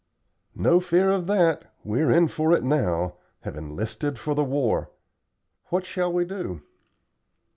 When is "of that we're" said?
1.11-2.09